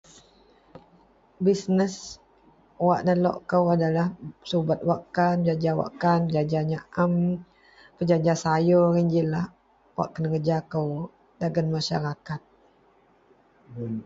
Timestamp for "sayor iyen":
8.43-9.07